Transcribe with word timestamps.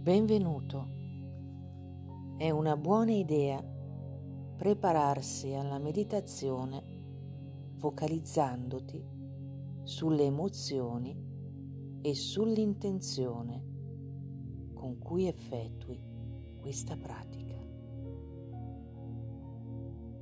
Benvenuto. 0.00 0.88
È 2.38 2.48
una 2.48 2.74
buona 2.78 3.12
idea 3.12 3.62
prepararsi 4.56 5.52
alla 5.52 5.78
meditazione 5.78 6.82
focalizzandoti 7.76 9.04
sulle 9.82 10.22
emozioni 10.22 11.14
e 12.00 12.14
sull'intenzione 12.14 14.72
con 14.72 14.98
cui 14.98 15.26
effettui 15.26 16.00
questa 16.58 16.96
pratica. 16.96 17.62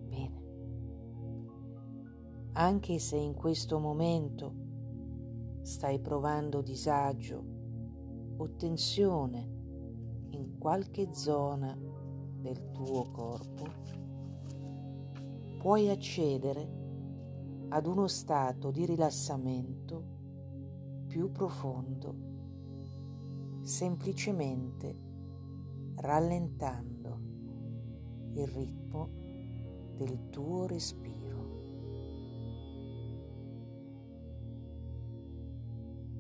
Bene. 0.08 0.42
Anche 2.54 2.98
se 2.98 3.16
in 3.16 3.34
questo 3.34 3.79
momento 3.79 4.54
stai 5.62 6.00
provando 6.00 6.62
disagio 6.62 7.45
o 8.38 8.56
tensione 8.56 9.57
in 10.31 10.59
qualche 10.59 11.13
zona 11.13 11.77
del 12.41 12.71
tuo 12.73 13.05
corpo, 13.11 13.67
puoi 15.59 15.89
accedere 15.89 16.77
ad 17.68 17.87
uno 17.87 18.07
stato 18.07 18.71
di 18.71 18.87
rilassamento 18.87 20.17
più 21.07 21.31
profondo 21.31 22.29
semplicemente 23.68 24.96
rallentando 25.96 27.21
il 28.32 28.46
ritmo 28.46 29.11
del 29.96 30.31
tuo 30.31 30.67
respiro. 30.67 31.17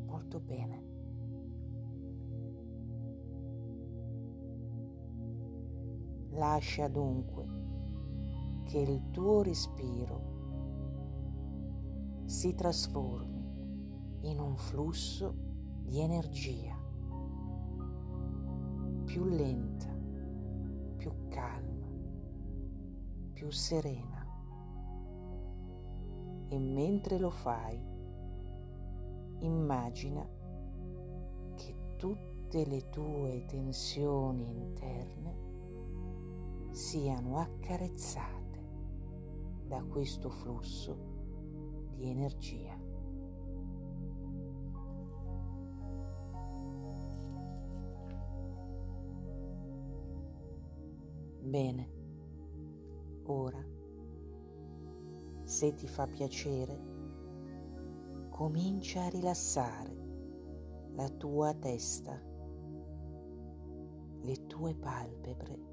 Molto 0.06 0.40
bene. 0.40 0.87
Lascia 6.38 6.86
dunque 6.86 7.46
che 8.62 8.78
il 8.78 9.10
tuo 9.10 9.42
respiro 9.42 10.36
si 12.26 12.54
trasformi 12.54 14.20
in 14.20 14.38
un 14.38 14.54
flusso 14.54 15.34
di 15.82 15.98
energia 15.98 16.76
più 19.04 19.24
lenta, 19.24 19.88
più 20.96 21.10
calma, 21.26 21.88
più 23.32 23.50
serena. 23.50 24.24
E 26.50 26.56
mentre 26.56 27.18
lo 27.18 27.30
fai, 27.30 27.82
immagina 29.40 30.24
che 31.56 31.74
tutte 31.96 32.64
le 32.64 32.88
tue 32.90 33.44
tensioni 33.46 34.48
interne 34.48 35.47
siano 36.78 37.38
accarezzate 37.38 38.64
da 39.66 39.82
questo 39.82 40.30
flusso 40.30 40.96
di 41.96 42.08
energia. 42.08 42.78
Bene, 51.40 51.90
ora, 53.24 53.66
se 55.42 55.74
ti 55.74 55.88
fa 55.88 56.06
piacere, 56.06 56.80
comincia 58.30 59.02
a 59.02 59.08
rilassare 59.08 59.96
la 60.92 61.08
tua 61.08 61.52
testa, 61.54 62.22
le 64.20 64.46
tue 64.46 64.76
palpebre 64.76 65.67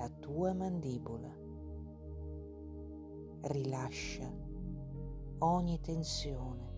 la 0.00 0.08
tua 0.08 0.54
mandibola. 0.54 1.28
Rilascia 3.42 4.32
ogni 5.40 5.78
tensione. 5.82 6.72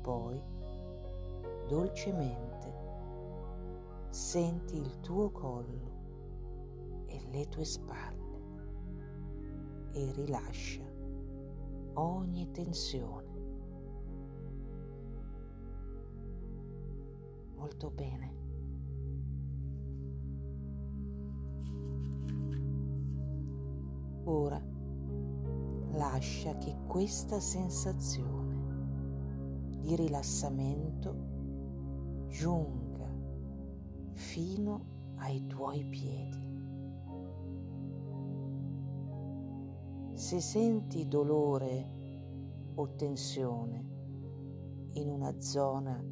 Poi, 0.00 0.42
dolcemente, 1.68 2.74
senti 4.10 4.78
il 4.78 4.98
tuo 4.98 5.30
collo 5.30 7.06
e 7.06 7.20
le 7.30 7.48
tue 7.48 7.64
spalle 7.64 8.42
e 9.92 10.10
rilascia 10.16 10.82
ogni 11.94 12.50
tensione. 12.50 13.36
Molto 17.54 17.90
bene. 17.90 18.37
Ora 24.30 24.62
lascia 25.92 26.58
che 26.58 26.76
questa 26.86 27.40
sensazione 27.40 28.56
di 29.80 29.96
rilassamento 29.96 31.16
giunga 32.28 33.10
fino 34.12 35.14
ai 35.14 35.46
tuoi 35.46 35.82
piedi. 35.86 36.46
Se 40.12 40.40
senti 40.40 41.08
dolore 41.08 41.90
o 42.74 42.94
tensione 42.96 43.86
in 44.90 45.08
una 45.08 45.40
zona 45.40 46.04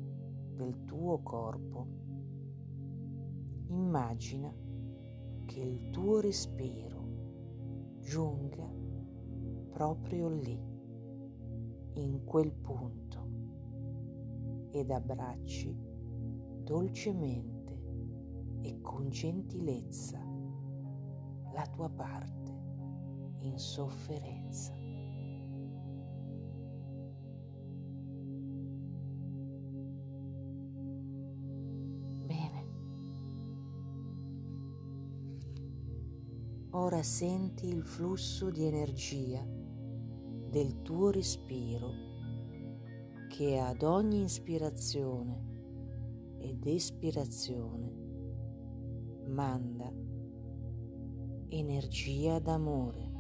del 0.55 0.87
tuo 0.87 1.23
corpo, 1.23 1.87
immagina 3.67 4.51
che 5.45 5.61
il 5.61 5.91
tuo 5.91 6.21
respiro 6.21 6.96
giunga 8.07 8.73
proprio 9.73 10.29
lì, 10.29 10.57
in 11.95 12.25
quel 12.25 12.53
punto, 12.53 14.69
ed 14.71 14.93
abbracci 14.93 15.77
dolcemente 16.63 17.83
e 18.61 18.81
con 18.81 19.09
gentilezza 19.09 20.21
la 21.53 21.67
tua 21.73 21.91
parte 21.91 22.53
in 23.41 23.59
sofferenza. 23.59 24.76
Ora 36.79 37.03
senti 37.03 37.69
il 37.69 37.83
flusso 37.83 38.51
di 38.51 38.67
energia 38.67 39.43
del 39.43 40.83
tuo 40.83 41.11
respiro 41.11 41.91
che 43.29 43.59
ad 43.59 43.83
ogni 43.83 44.25
ispirazione 44.25 46.35
ed 46.37 46.67
espirazione 46.67 47.91
manda 49.25 49.91
energia 51.49 52.39
d'amore 52.41 53.11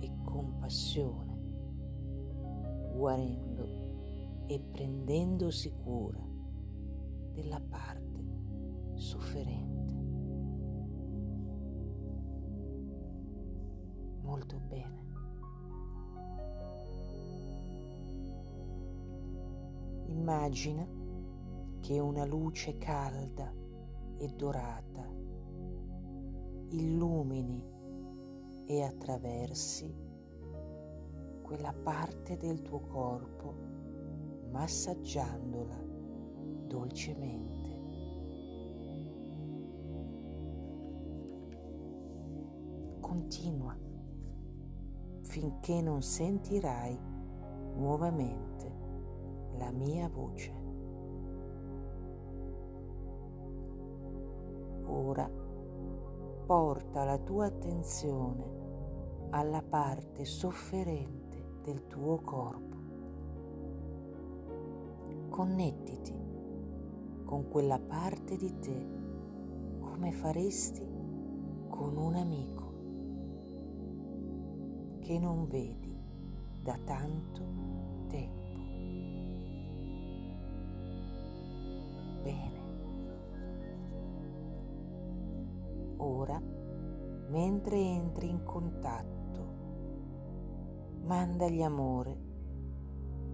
e 0.00 0.12
compassione, 0.22 1.34
guarendo 2.94 4.44
e 4.48 4.60
prendendosi 4.60 5.72
cura 5.82 6.22
della 7.32 7.58
parte 7.58 8.22
sofferente. 8.96 9.67
Molto 14.28 14.60
bene. 14.60 15.06
Immagina 20.08 20.86
che 21.80 21.98
una 21.98 22.26
luce 22.26 22.76
calda 22.76 23.50
e 24.18 24.28
dorata 24.28 25.10
illumini 26.70 27.64
e 28.66 28.82
attraversi 28.82 29.94
quella 31.40 31.72
parte 31.72 32.36
del 32.36 32.60
tuo 32.60 32.80
corpo 32.80 33.54
massaggiandola 34.50 35.82
dolcemente. 36.66 37.76
Continua 43.00 43.87
finché 45.38 45.80
non 45.80 46.02
sentirai 46.02 46.98
nuovamente 47.76 48.72
la 49.56 49.70
mia 49.70 50.08
voce. 50.08 50.52
Ora 54.86 55.30
porta 56.44 57.04
la 57.04 57.18
tua 57.18 57.46
attenzione 57.46 58.56
alla 59.30 59.62
parte 59.62 60.24
sofferente 60.24 61.60
del 61.62 61.86
tuo 61.86 62.18
corpo. 62.18 62.76
Connettiti 65.28 66.16
con 67.24 67.48
quella 67.48 67.78
parte 67.78 68.36
di 68.36 68.58
te 68.58 68.88
come 69.78 70.10
faresti 70.10 70.84
con 71.68 71.96
un 71.96 72.14
amico 72.16 72.67
che 75.08 75.18
non 75.18 75.48
vedi 75.48 75.98
da 76.62 76.78
tanto 76.84 77.42
tempo. 78.08 78.58
Bene. 82.22 82.60
Ora, 85.96 86.38
mentre 87.30 87.78
entri 87.78 88.28
in 88.28 88.44
contatto, 88.44 89.46
mandagli 91.04 91.62
amore, 91.62 92.14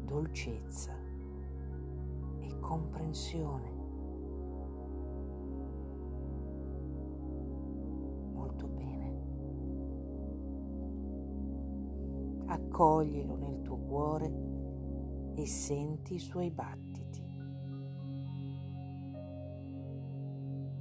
dolcezza 0.04 0.92
e 2.38 2.58
comprensione. 2.60 3.73
Accoglilo 12.54 13.34
nel 13.34 13.62
tuo 13.62 13.76
cuore 13.78 14.32
e 15.34 15.44
senti 15.44 16.14
i 16.14 16.18
suoi 16.20 16.52
battiti. 16.52 17.20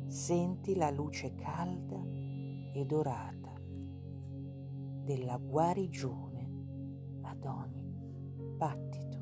Senti 0.06 0.76
la 0.76 0.92
luce 0.92 1.34
calda 1.34 2.00
e 2.76 2.86
dorata 2.86 3.60
della 5.04 5.38
guarigione 5.38 7.22
ad 7.22 7.44
ogni 7.44 7.98
battito. 8.56 9.18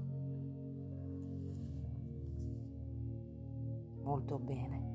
Molto 4.04 4.40
bene. 4.40 4.90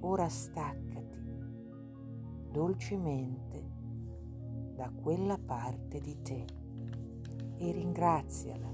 Ora 0.00 0.30
staccati 0.30 1.22
dolcemente 2.50 3.73
da 4.74 4.90
quella 4.90 5.38
parte 5.38 6.00
di 6.00 6.20
te 6.22 6.44
e 7.56 7.70
ringraziala 7.70 8.72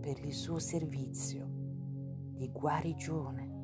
per 0.00 0.18
il 0.24 0.32
suo 0.32 0.58
servizio 0.58 1.46
di 2.32 2.50
guarigione. 2.50 3.56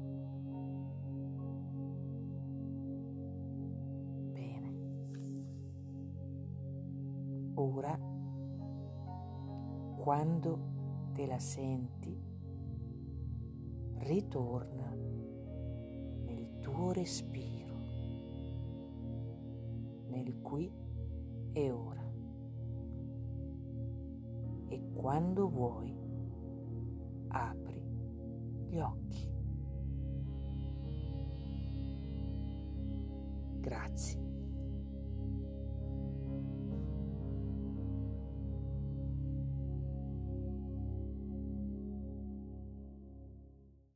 Bene. 4.33 4.75
Ora, 7.55 7.99
quando 9.97 10.59
te 11.15 11.27
la 11.27 11.39
senti, 11.39 12.21
ritorna 14.01 14.95
nel 16.25 16.59
tuo 16.61 16.93
respiro, 16.93 17.75
nel 20.09 20.43
qui 20.43 20.84
e 21.55 21.71
ora. 21.71 22.05
E 24.69 24.83
quando 24.93 25.49
vuoi, 25.49 25.97
apri 27.29 27.81
gli 28.69 28.79
occhi. 28.79 29.33
Grazie. 33.61 34.24